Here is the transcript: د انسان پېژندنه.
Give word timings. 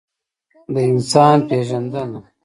د 0.73 0.75
انسان 0.89 1.37
پېژندنه. 1.47 2.19